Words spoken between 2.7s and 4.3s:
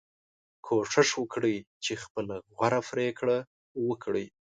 پریکړه وکړئ.